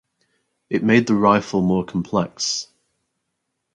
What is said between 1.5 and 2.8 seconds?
more complex.